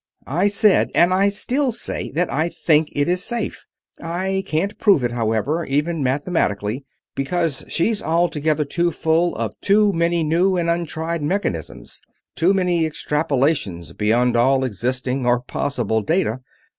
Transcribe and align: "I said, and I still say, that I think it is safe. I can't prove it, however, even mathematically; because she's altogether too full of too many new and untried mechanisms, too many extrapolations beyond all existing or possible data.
"I 0.25 0.47
said, 0.47 0.89
and 0.95 1.13
I 1.13 1.29
still 1.29 1.71
say, 1.71 2.09
that 2.15 2.33
I 2.33 2.49
think 2.49 2.89
it 2.91 3.07
is 3.07 3.23
safe. 3.23 3.67
I 4.01 4.41
can't 4.47 4.79
prove 4.79 5.03
it, 5.03 5.11
however, 5.11 5.63
even 5.65 6.01
mathematically; 6.01 6.85
because 7.13 7.63
she's 7.67 8.01
altogether 8.01 8.65
too 8.65 8.91
full 8.91 9.35
of 9.35 9.53
too 9.61 9.93
many 9.93 10.23
new 10.23 10.57
and 10.57 10.71
untried 10.71 11.21
mechanisms, 11.21 12.01
too 12.35 12.51
many 12.51 12.83
extrapolations 12.89 13.95
beyond 13.95 14.35
all 14.35 14.63
existing 14.63 15.27
or 15.27 15.39
possible 15.39 16.01
data. 16.01 16.39